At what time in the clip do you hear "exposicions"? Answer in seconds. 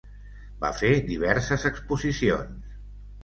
1.71-2.73